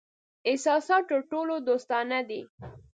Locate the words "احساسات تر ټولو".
0.49-1.55